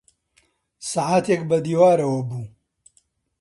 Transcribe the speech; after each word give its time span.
سەعاتێک 0.89 1.41
بە 1.49 1.57
دیوارەوە 1.65 2.19
بوو. 2.29 2.45